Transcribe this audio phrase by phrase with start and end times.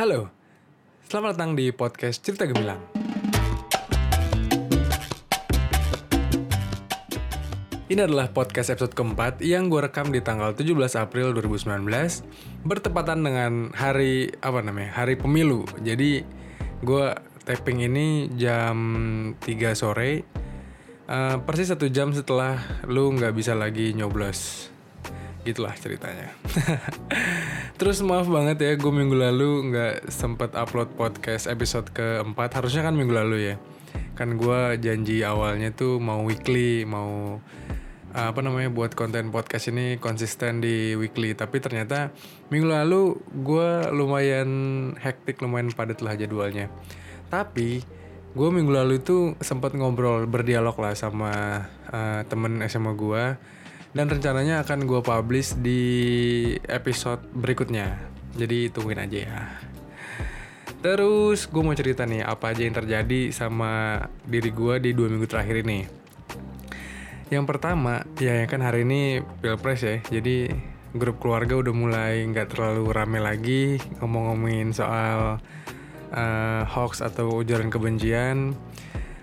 [0.00, 0.32] Halo,
[1.12, 2.80] selamat datang di podcast Cerita Gemilang.
[7.84, 11.84] Ini adalah podcast episode keempat yang gue rekam di tanggal 17 April 2019
[12.64, 15.68] bertepatan dengan hari apa namanya hari pemilu.
[15.84, 16.24] Jadi
[16.80, 17.06] gue
[17.44, 18.80] taping ini jam
[19.36, 20.24] 3 sore,
[21.12, 22.56] uh, persis satu jam setelah
[22.88, 24.72] lu nggak bisa lagi nyoblos.
[25.44, 26.32] Gitulah ceritanya.
[27.80, 32.52] Terus maaf banget ya, gue minggu lalu nggak sempet upload podcast episode keempat.
[32.52, 33.54] Harusnya kan minggu lalu ya.
[34.12, 37.40] Kan gue janji awalnya tuh mau weekly, mau
[38.12, 42.10] apa namanya buat konten podcast ini konsisten di weekly tapi ternyata
[42.50, 44.50] minggu lalu gue lumayan
[44.98, 46.66] hektik lumayan padat lah jadwalnya
[47.30, 47.86] tapi
[48.34, 51.30] gue minggu lalu itu sempat ngobrol berdialog lah sama
[51.86, 53.24] uh, temen SMA gue
[53.90, 55.82] dan rencananya akan gue publish di
[56.70, 57.98] episode berikutnya.
[58.38, 59.40] Jadi tungguin aja ya.
[60.80, 65.28] Terus gue mau cerita nih apa aja yang terjadi sama diri gue di dua minggu
[65.28, 65.84] terakhir ini.
[67.30, 70.50] Yang pertama, ya kan hari ini pilpres ya, jadi
[70.90, 75.38] grup keluarga udah mulai nggak terlalu rame lagi ngomong-ngomongin soal
[76.10, 78.58] uh, hoax atau ujaran kebencian.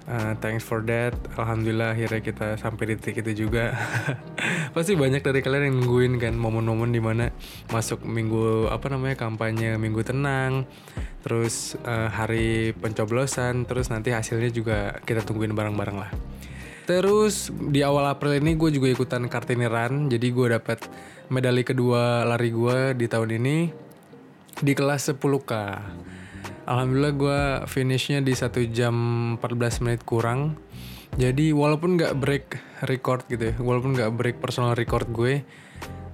[0.08, 1.12] Uh, thanks for that.
[1.36, 3.76] Alhamdulillah akhirnya kita sampai di titik itu juga.
[4.76, 7.28] Pasti banyak dari kalian yang nungguin kan momen-momen di mana
[7.76, 10.64] masuk minggu apa namanya kampanye minggu tenang,
[11.28, 16.12] terus uh, hari pencoblosan, terus nanti hasilnya juga kita tungguin bareng-bareng lah.
[16.88, 20.88] Terus di awal April ini gue juga ikutan Kartini Run, jadi gue dapat
[21.28, 23.58] medali kedua lari gue di tahun ini
[24.64, 25.52] di kelas 10K.
[26.68, 27.40] Alhamdulillah gue
[27.72, 28.96] finishnya di 1 jam
[29.40, 30.60] 14 menit kurang.
[31.16, 32.46] Jadi walaupun gak break
[32.84, 35.48] record gitu ya, walaupun gak break personal record gue,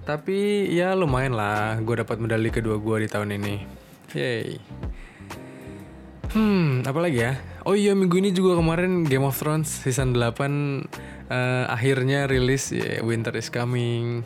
[0.05, 3.55] tapi ya lumayan lah gue dapat medali kedua gue di tahun ini.
[4.13, 4.61] Yay.
[6.37, 7.33] Hmm, apa lagi ya?
[7.65, 13.03] Oh iya, minggu ini juga kemarin Game of Thrones season 8 uh, akhirnya rilis yeah,
[13.03, 14.25] Winter is Coming.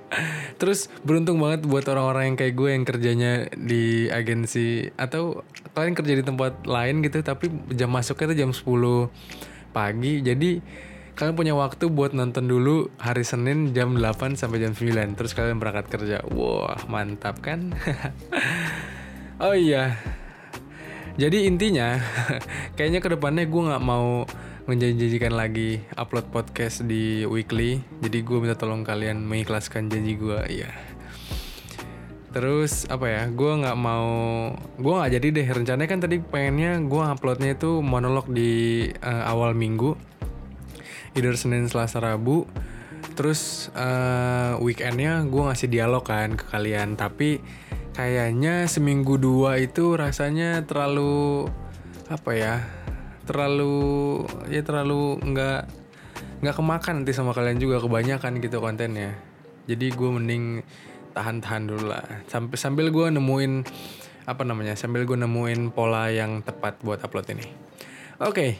[0.60, 6.14] Terus beruntung banget buat orang-orang yang kayak gue yang kerjanya di agensi atau kalian kerja
[6.18, 10.14] di tempat lain gitu tapi jam masuknya tuh jam 10 pagi.
[10.22, 10.50] Jadi
[11.16, 15.56] kalian punya waktu buat nonton dulu hari Senin jam 8 sampai jam 9 terus kalian
[15.56, 16.20] berangkat kerja.
[16.32, 17.72] Wah, mantap kan?
[19.44, 19.96] oh iya,
[21.16, 21.96] jadi intinya
[22.76, 24.28] kayaknya ke depannya gue nggak mau
[24.66, 27.78] menjanjikan lagi upload podcast di weekly.
[28.02, 30.74] Jadi gue minta tolong kalian mengikhlaskan janji gue, ya.
[32.34, 33.22] Terus apa ya?
[33.30, 34.10] Gue nggak mau,
[34.58, 35.46] gue nggak jadi deh.
[35.46, 39.94] Rencananya kan tadi pengennya gue uploadnya itu monolog di uh, awal minggu,
[41.14, 42.50] either Senin, Selasa, Rabu.
[43.14, 46.98] Terus uh, weekendnya gue ngasih dialog kan ke kalian.
[46.98, 47.38] Tapi
[47.94, 51.46] kayaknya seminggu dua itu rasanya terlalu
[52.10, 52.54] apa ya
[53.26, 55.60] terlalu ya terlalu nggak
[56.40, 59.18] nggak kemakan nanti sama kalian juga kebanyakan gitu kontennya.
[59.66, 60.44] Jadi gue mending
[61.10, 62.06] tahan-tahan dulu lah.
[62.30, 63.66] Sampai sambil gue nemuin
[64.26, 67.46] apa namanya sambil gue nemuin pola yang tepat buat upload ini.
[68.22, 68.50] Oke okay,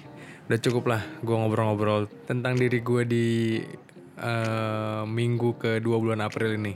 [0.51, 3.27] udah cukup lah gue ngobrol-ngobrol tentang diri gue di
[4.21, 6.75] uh, minggu ke dua bulan April ini.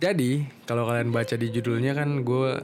[0.00, 2.56] Jadi, kalau kalian baca di judulnya kan gue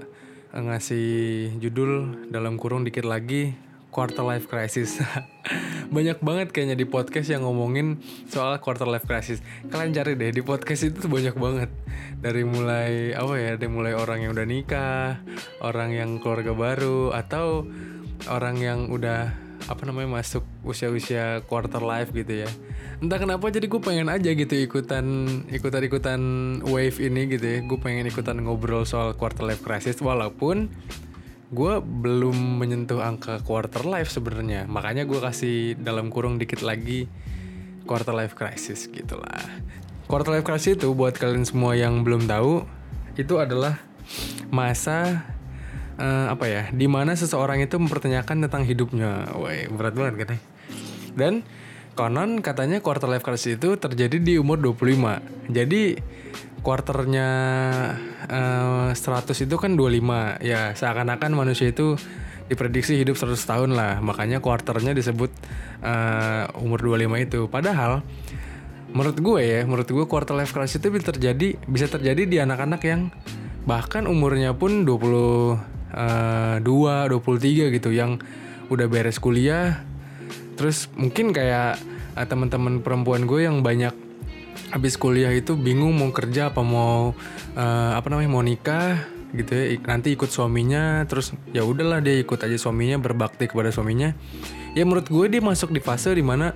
[0.56, 3.52] ngasih judul dalam kurung dikit lagi
[3.96, 5.00] quarter life crisis.
[5.96, 7.96] banyak banget kayaknya di podcast yang ngomongin
[8.28, 9.40] soal quarter life crisis.
[9.72, 11.72] Kalian cari deh di podcast itu tuh banyak banget.
[12.20, 15.24] Dari mulai apa ya, dari mulai orang yang udah nikah,
[15.64, 17.64] orang yang keluarga baru atau
[18.28, 22.50] orang yang udah apa namanya masuk usia-usia quarter life gitu ya
[23.02, 25.04] entah kenapa jadi gue pengen aja gitu ikutan
[25.50, 26.20] ikutan ikutan
[26.62, 30.70] wave ini gitu ya gue pengen ikutan ngobrol soal quarter life crisis walaupun
[31.52, 34.66] gue belum menyentuh angka quarter life sebenarnya.
[34.66, 37.06] Makanya gue kasih dalam kurung dikit lagi
[37.86, 39.46] quarter life crisis gitulah
[40.10, 42.66] quarter life crisis itu buat kalian semua yang belum tahu
[43.18, 43.78] itu adalah
[44.54, 45.26] masa
[45.98, 49.34] uh, apa ya di mana seseorang itu mempertanyakan tentang hidupnya.
[49.34, 50.38] Wah berat banget kan
[51.16, 51.34] dan
[51.96, 55.96] konon katanya quarter life crisis itu terjadi di umur 25 jadi
[56.66, 57.28] quarternya
[58.26, 61.94] uh, eh, 100 itu kan 25 ya seakan-akan manusia itu
[62.50, 64.02] diprediksi hidup 100 tahun lah.
[64.02, 65.30] Makanya quarternya disebut
[65.86, 67.40] uh, umur 25 itu.
[67.46, 68.02] Padahal
[68.90, 72.82] menurut gue ya menurut gue quarter life crisis itu bisa terjadi bisa terjadi di anak-anak
[72.82, 73.14] yang
[73.66, 75.54] bahkan umurnya pun 20 uh,
[76.58, 77.94] 2, 23 gitu.
[77.94, 78.26] Yang
[78.66, 79.86] udah beres kuliah
[80.58, 81.78] terus mungkin kayak
[82.18, 84.05] uh, teman-teman perempuan gue yang banyak
[84.72, 87.12] habis kuliah itu bingung mau kerja apa mau
[87.56, 89.76] uh, apa namanya mau nikah gitu ya.
[89.84, 94.16] Nanti ikut suaminya terus ya udahlah dia ikut aja suaminya berbakti kepada suaminya.
[94.76, 96.52] Ya menurut gue dia masuk di fase di mana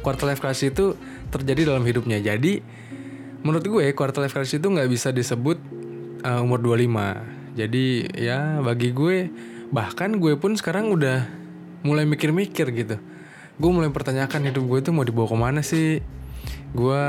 [0.00, 0.96] quarter life crisis itu
[1.28, 2.20] terjadi dalam hidupnya.
[2.22, 2.60] Jadi
[3.42, 5.58] menurut gue quarter life crisis itu nggak bisa disebut
[6.26, 9.34] uh, umur 25 jadi ya bagi gue
[9.74, 11.26] bahkan gue pun sekarang udah
[11.82, 12.96] mulai mikir-mikir gitu.
[13.58, 15.98] Gue mulai pertanyakan hidup gue itu mau dibawa ke mana sih?
[16.70, 17.02] Gue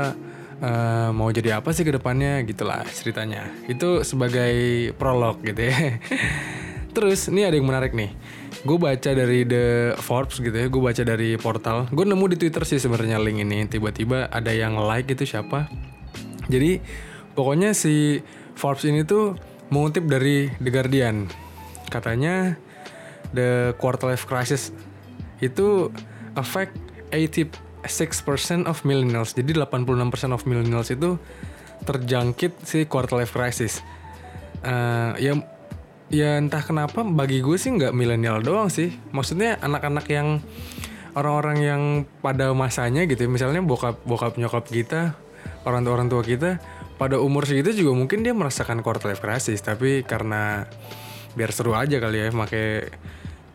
[0.60, 3.48] uh, mau jadi apa sih ke depannya gitulah ceritanya.
[3.66, 5.98] Itu sebagai prolog gitu ya.
[6.96, 8.12] Terus ini ada yang menarik nih.
[8.60, 11.88] Gue baca dari The Forbes gitu ya, gue baca dari portal.
[11.88, 13.64] Gue nemu di Twitter sih sebenarnya link ini.
[13.64, 15.70] Tiba-tiba ada yang like gitu siapa.
[16.50, 16.82] Jadi
[17.32, 18.20] pokoknya si
[18.58, 19.38] Forbes ini tuh
[19.70, 21.30] mengutip dari The Guardian.
[21.88, 22.58] Katanya
[23.30, 24.74] the quarter life crisis
[25.40, 25.88] itu
[26.34, 26.76] affect
[27.14, 29.32] 80 6% of millennials.
[29.32, 31.16] Jadi 86% of millennials itu
[31.84, 33.80] terjangkit si quarter life crisis.
[34.60, 35.40] Uh, ya
[36.12, 38.92] ya entah kenapa bagi gue sih nggak milenial doang sih.
[39.14, 40.44] Maksudnya anak-anak yang
[41.16, 41.82] orang-orang yang
[42.20, 43.30] pada masanya gitu, ya.
[43.30, 45.16] misalnya bokap bokap nyokap kita,
[45.66, 46.60] orang tua orang tua kita
[47.00, 50.68] pada umur segitu juga mungkin dia merasakan quarter life crisis, tapi karena
[51.32, 52.92] biar seru aja kali ya pakai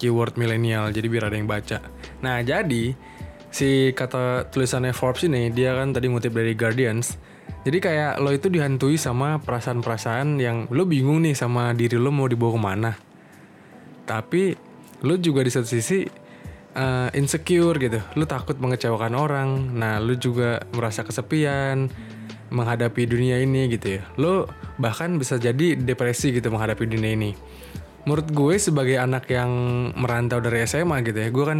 [0.01, 1.77] keyword milenial jadi biar ada yang baca.
[2.25, 2.97] Nah, jadi
[3.55, 7.15] si kata tulisannya Forbes ini dia kan tadi ngutip dari Guardians.
[7.63, 12.27] Jadi kayak lo itu dihantui sama perasaan-perasaan yang lo bingung nih sama diri lo mau
[12.27, 12.91] dibawa ke mana.
[14.03, 14.53] Tapi
[15.07, 16.03] lo juga di satu sisi
[16.75, 18.03] uh, insecure gitu.
[18.19, 19.49] Lo takut mengecewakan orang.
[19.71, 21.87] Nah lo juga merasa kesepian
[22.51, 24.03] menghadapi dunia ini gitu ya.
[24.19, 27.31] Lo bahkan bisa jadi depresi gitu menghadapi dunia ini
[28.05, 29.49] menurut gue sebagai anak yang
[29.97, 31.59] merantau dari SMA gitu ya gue kan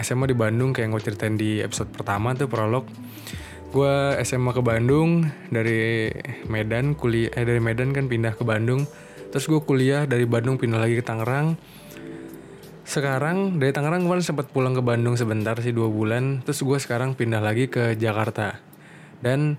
[0.00, 2.88] SMA di Bandung kayak gue ceritain di episode pertama tuh prolog.
[3.70, 6.08] Gue SMA ke Bandung dari
[6.48, 8.88] Medan kuliah eh dari Medan kan pindah ke Bandung.
[9.28, 11.60] Terus gue kuliah dari Bandung pindah lagi ke Tangerang.
[12.86, 16.40] Sekarang dari Tangerang kemarin sempat pulang ke Bandung sebentar sih dua bulan.
[16.48, 18.56] Terus gue sekarang pindah lagi ke Jakarta.
[19.18, 19.58] Dan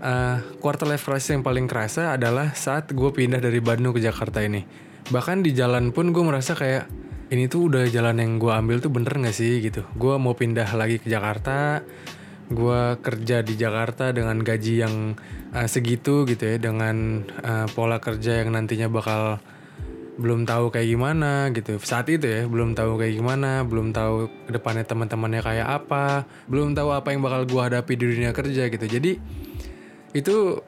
[0.00, 4.40] uh, quarter life crisis yang paling kerasa adalah saat gue pindah dari Bandung ke Jakarta
[4.40, 6.88] ini bahkan di jalan pun gue merasa kayak
[7.28, 9.60] ini tuh udah jalan yang gue ambil tuh bener gak sih?
[9.60, 9.84] Gitu.
[9.96, 11.84] Gue mau pindah lagi ke Jakarta
[12.48, 15.12] gue kerja di Jakarta dengan gaji yang
[15.52, 19.36] uh, segitu gitu ya dengan uh, pola kerja yang nantinya bakal
[20.18, 21.78] belum tahu kayak gimana gitu.
[21.78, 26.74] Saat itu ya belum tahu kayak gimana belum tahu ke depannya teman-temannya kayak apa belum
[26.74, 28.86] tahu apa yang bakal gue hadapi di dunia kerja gitu.
[28.88, 29.12] Jadi
[30.16, 30.58] itu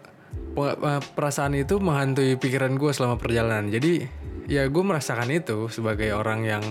[1.14, 3.70] perasaan itu menghantui pikiran gue selama perjalanan.
[3.70, 4.04] Jadi
[4.50, 6.64] ya gue merasakan itu sebagai orang yang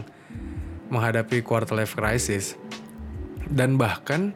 [0.92, 2.60] menghadapi quarter life crisis.
[3.50, 4.36] Dan bahkan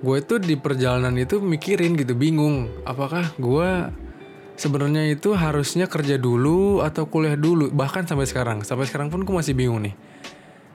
[0.00, 3.92] gue itu di perjalanan itu mikirin gitu bingung apakah gue
[4.56, 7.68] sebenarnya itu harusnya kerja dulu atau kuliah dulu?
[7.68, 9.96] Bahkan sampai sekarang sampai sekarang pun gue masih bingung nih.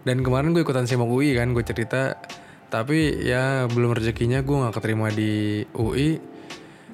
[0.05, 2.21] Dan kemarin gue ikutan simak UI kan gue cerita.
[2.69, 6.34] Tapi ya belum rezekinya gue nggak keterima di UI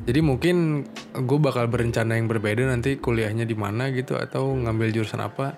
[0.01, 5.21] jadi mungkin gue bakal berencana yang berbeda nanti kuliahnya di mana gitu atau ngambil jurusan
[5.21, 5.53] apa.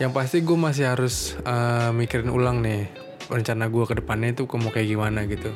[0.00, 2.88] Yang pasti gue masih harus uh, mikirin ulang nih
[3.28, 5.52] rencana gue ke depannya itu mau kayak gimana gitu.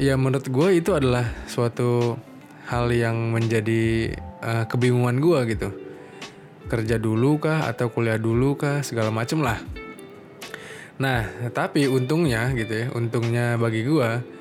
[0.00, 2.16] Ya menurut gue itu adalah suatu
[2.72, 5.68] hal yang menjadi uh, kebingungan gue gitu.
[6.72, 9.60] Kerja dulu kah atau kuliah dulu kah segala macem lah.
[10.96, 14.33] Nah tapi untungnya gitu ya untungnya bagi gue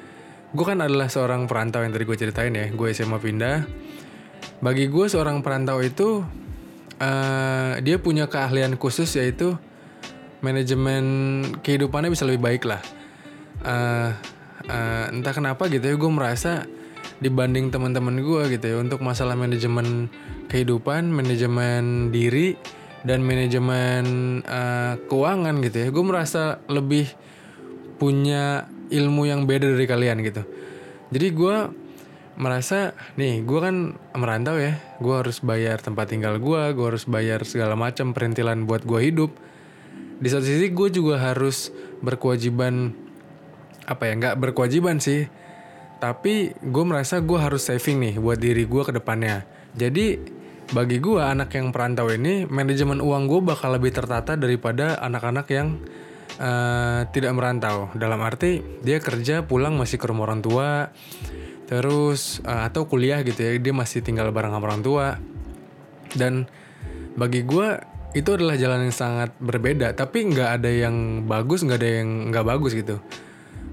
[0.53, 2.69] gue kan adalah seorang perantau yang tadi gue ceritain ya.
[2.69, 3.65] Gue SMA pindah.
[4.61, 6.21] Bagi gue seorang perantau itu
[7.01, 9.57] uh, dia punya keahlian khusus yaitu
[10.45, 11.03] manajemen
[11.65, 12.81] kehidupannya bisa lebih baik lah.
[13.65, 14.13] Uh,
[14.69, 16.67] uh, entah kenapa gitu ya gue merasa
[17.23, 20.11] dibanding teman-teman gue gitu ya untuk masalah manajemen
[20.51, 22.59] kehidupan manajemen diri
[23.07, 24.03] dan manajemen
[24.43, 27.07] uh, keuangan gitu ya gue merasa lebih
[27.99, 30.43] punya ilmu yang beda dari kalian gitu.
[31.13, 31.55] Jadi gue
[32.33, 33.75] merasa nih gue kan
[34.17, 34.79] merantau ya.
[34.97, 39.31] Gue harus bayar tempat tinggal gue gue harus bayar segala macam perintilan buat gue hidup.
[40.23, 41.69] Di satu sisi gue juga harus
[42.01, 42.95] berkewajiban
[43.83, 45.29] apa ya nggak berkewajiban sih.
[46.01, 49.47] Tapi gue merasa gue harus saving nih buat diri gue ke depannya.
[49.73, 50.19] Jadi
[50.73, 55.77] bagi gue anak yang perantau ini manajemen uang gue bakal lebih tertata daripada anak-anak yang
[56.39, 57.91] uh, tidak merantau.
[57.97, 60.89] Dalam arti dia kerja pulang masih ke rumah orang tua.
[61.67, 65.07] Terus uh, atau kuliah gitu ya dia masih tinggal bareng sama orang tua.
[66.13, 66.45] Dan
[67.17, 67.77] bagi gue
[68.13, 69.97] itu adalah jalan yang sangat berbeda.
[69.97, 73.01] Tapi nggak ada yang bagus nggak ada yang nggak bagus gitu.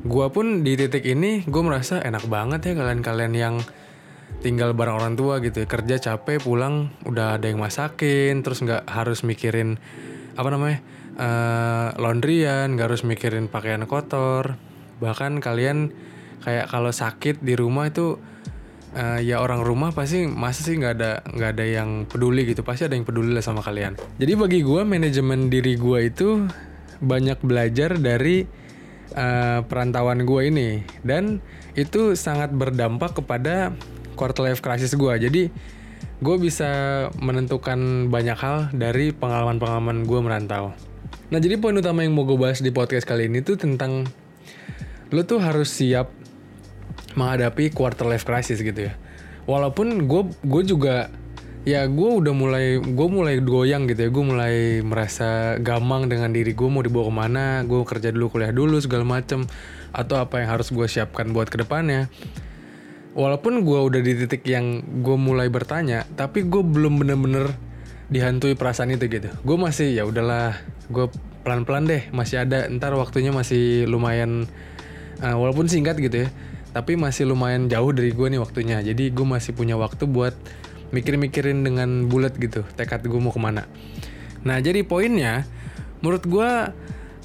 [0.01, 3.57] Gue pun di titik ini gue merasa enak banget ya kalian-kalian yang
[4.41, 5.67] tinggal bareng orang tua gitu ya.
[5.69, 9.77] kerja capek pulang udah ada yang masakin terus nggak harus mikirin
[10.39, 10.81] apa namanya
[11.17, 14.55] uh, laundryan nggak harus mikirin pakaian kotor.
[15.01, 15.91] Bahkan kalian
[16.45, 18.21] kayak kalau sakit di rumah itu
[18.95, 22.63] uh, ya orang rumah pasti masa sih nggak ada nggak ada yang peduli gitu?
[22.63, 23.97] Pasti ada yang peduli lah sama kalian.
[24.21, 26.45] Jadi bagi gue manajemen diri gue itu
[27.01, 28.45] banyak belajar dari
[29.17, 30.85] uh, perantauan gue ini.
[31.01, 31.41] Dan
[31.75, 33.75] itu sangat berdampak kepada
[34.19, 35.43] quarter life crisis gue jadi
[36.21, 36.69] gue bisa
[37.17, 40.77] menentukan banyak hal dari pengalaman-pengalaman gue merantau
[41.31, 44.09] nah jadi poin utama yang mau gue bahas di podcast kali ini tuh tentang
[45.11, 46.11] lo tuh harus siap
[47.19, 48.95] menghadapi quarter life crisis gitu ya.
[49.49, 51.11] Walaupun gue gue juga
[51.67, 54.11] ya gue udah mulai gue mulai goyang gitu ya.
[54.11, 54.55] Gue mulai
[54.87, 59.03] merasa gamang dengan diri gue mau dibawa ke mana gue kerja dulu kuliah dulu segala
[59.03, 59.47] macem
[59.91, 62.07] atau apa yang harus gue siapkan buat ke depannya.
[63.11, 67.51] Walaupun gue udah di titik yang gue mulai bertanya tapi gue belum bener-bener
[68.07, 69.35] dihantui perasaan itu gitu.
[69.43, 70.55] Gue masih ya udahlah
[70.91, 71.07] gue
[71.47, 74.45] pelan-pelan deh masih ada ntar waktunya masih lumayan
[75.25, 76.29] uh, walaupun singkat gitu ya
[76.71, 80.35] tapi masih lumayan jauh dari gue nih waktunya jadi gue masih punya waktu buat
[80.91, 83.67] mikir-mikirin dengan bulat gitu tekad gue mau ke mana
[84.43, 85.47] nah jadi poinnya
[86.03, 86.51] menurut gue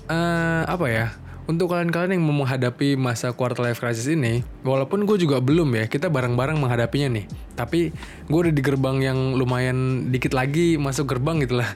[0.10, 1.08] uh, apa ya
[1.46, 5.86] untuk kalian-kalian yang mau menghadapi masa quarter life crisis ini, walaupun gue juga belum ya,
[5.86, 7.26] kita bareng-bareng menghadapinya nih.
[7.54, 7.94] Tapi
[8.26, 11.70] gue udah di gerbang yang lumayan dikit lagi masuk gerbang gitu lah.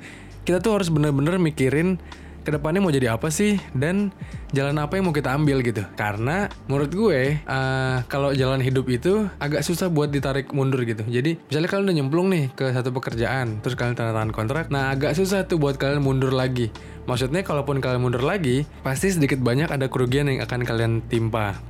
[0.49, 2.01] Kita tuh harus bener-bener mikirin
[2.41, 4.09] ke depannya mau jadi apa sih dan
[4.49, 5.85] jalan apa yang mau kita ambil gitu.
[5.93, 11.05] Karena menurut gue uh, kalau jalan hidup itu agak susah buat ditarik mundur gitu.
[11.05, 14.89] Jadi misalnya kalian udah nyemplung nih ke satu pekerjaan terus kalian tanda tangan kontrak nah
[14.89, 16.73] agak susah tuh buat kalian mundur lagi.
[17.05, 21.61] Maksudnya kalaupun kalian mundur lagi pasti sedikit banyak ada kerugian yang akan kalian timpa.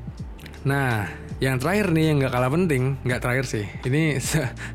[0.63, 3.65] Nah yang terakhir nih yang nggak kalah penting nggak terakhir sih.
[3.87, 4.19] Ini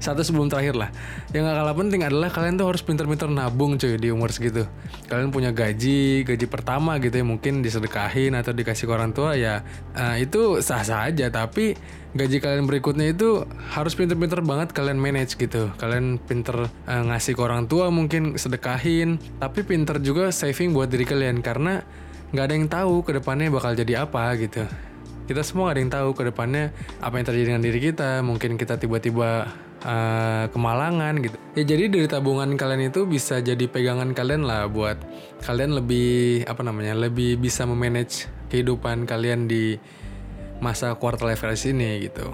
[0.04, 0.88] satu sebelum terakhir lah.
[1.36, 4.64] Yang nggak kalah penting adalah kalian tuh harus pinter-pinter nabung cuy di umur segitu.
[5.04, 9.60] Kalian punya gaji gaji pertama gitu ya mungkin disedekahin atau dikasih ke orang tua ya
[9.92, 11.28] uh, itu sah-sah aja.
[11.28, 11.76] Tapi
[12.16, 13.44] gaji kalian berikutnya itu
[13.76, 15.68] harus pinter-pinter banget kalian manage gitu.
[15.76, 21.04] Kalian pinter uh, ngasih ke orang tua mungkin sedekahin tapi pinter juga saving buat diri
[21.04, 21.44] kalian.
[21.44, 21.84] Karena
[22.32, 24.64] nggak ada yang tahu ke depannya bakal jadi apa gitu
[25.24, 26.64] kita semua gak ada yang tahu ke depannya
[27.00, 29.48] apa yang terjadi dengan diri kita mungkin kita tiba-tiba
[29.84, 35.00] uh, kemalangan gitu ya jadi dari tabungan kalian itu bisa jadi pegangan kalian lah buat
[35.44, 39.80] kalian lebih apa namanya lebih bisa memanage kehidupan kalian di
[40.60, 42.32] masa quarter life crisis ini gitu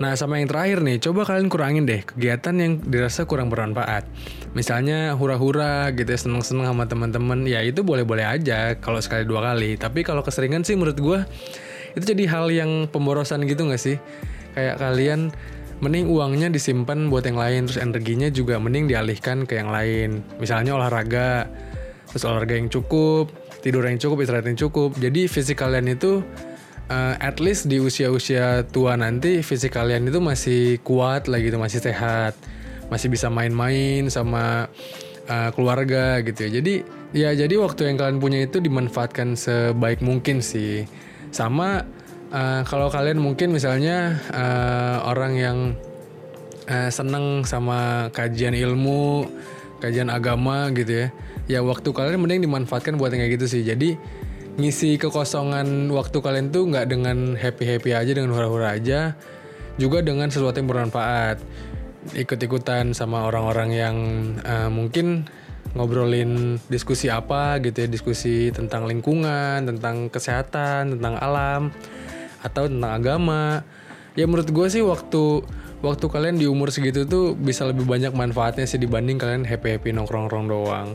[0.00, 4.02] Nah sama yang terakhir nih, coba kalian kurangin deh kegiatan yang dirasa kurang bermanfaat.
[4.50, 9.78] Misalnya hura-hura gitu ya, seneng-seneng sama teman-teman, ya itu boleh-boleh aja kalau sekali dua kali.
[9.78, 11.20] Tapi kalau keseringan sih menurut gue
[11.92, 13.96] itu jadi hal yang pemborosan gitu gak sih?
[14.52, 15.32] Kayak kalian
[15.82, 20.22] mending uangnya disimpan buat yang lain terus energinya juga mending dialihkan ke yang lain.
[20.38, 21.50] Misalnya olahraga
[22.06, 24.94] terus olahraga yang cukup tidur yang cukup istirahat yang cukup.
[24.98, 26.20] Jadi fisik kalian itu
[26.90, 31.82] uh, at least di usia-usia tua nanti fisik kalian itu masih kuat lah gitu masih
[31.82, 32.38] sehat.
[32.90, 34.68] Masih bisa main-main sama
[35.26, 36.50] uh, keluarga gitu ya.
[36.60, 36.74] Jadi
[37.10, 40.84] ya jadi waktu yang kalian punya itu dimanfaatkan sebaik mungkin sih
[41.32, 41.82] sama
[42.30, 45.58] uh, kalau kalian mungkin misalnya uh, orang yang
[46.68, 49.26] uh, seneng sama kajian ilmu
[49.82, 51.08] kajian agama gitu ya.
[51.50, 53.62] Ya waktu kalian mending dimanfaatkan buat yang kayak gitu sih.
[53.66, 53.98] Jadi
[54.60, 59.18] ngisi kekosongan waktu kalian tuh nggak dengan happy happy aja dengan hura-hura aja.
[59.80, 61.42] Juga dengan sesuatu yang bermanfaat.
[62.14, 63.96] Ikut-ikutan sama orang-orang yang
[64.42, 65.26] uh, mungkin
[65.72, 71.72] ngobrolin diskusi apa gitu ya diskusi tentang lingkungan tentang kesehatan tentang alam
[72.44, 73.64] atau tentang agama.
[74.12, 75.40] Ya menurut gue sih waktu
[75.80, 79.96] waktu kalian di umur segitu tuh bisa lebih banyak manfaatnya sih dibanding kalian happy happy
[79.96, 80.88] nongkrong nongkrong doang.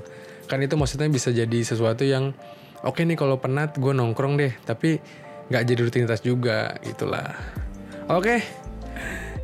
[0.46, 2.38] Kan itu maksudnya bisa jadi sesuatu yang
[2.86, 5.02] oke okay nih kalau penat gue nongkrong deh tapi
[5.50, 7.34] nggak jadi rutinitas juga gitulah.
[8.08, 8.40] Oke.
[8.40, 8.40] Okay.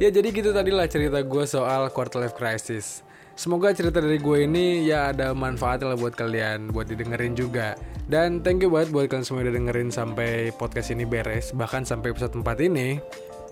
[0.01, 4.45] ya jadi gitu tadi lah cerita gue soal quarter life crisis Semoga cerita dari gue
[4.45, 7.73] ini ya ada manfaatnya lah buat kalian, buat didengerin juga.
[8.05, 12.13] Dan thank you banget buat kalian semua udah dengerin sampai podcast ini beres, bahkan sampai
[12.13, 13.01] episode 4 ini.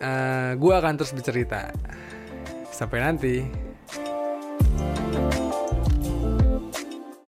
[0.02, 1.74] Uh, gue akan terus bercerita.
[2.70, 3.71] Sampai nanti.